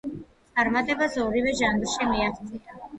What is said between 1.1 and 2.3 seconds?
ორივე ჟანრში